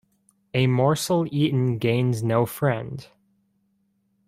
A 0.55 0.65
morsel 0.65 1.27
eaten 1.29 1.77
gains 1.77 2.23
no 2.23 2.47
friend. 2.47 3.07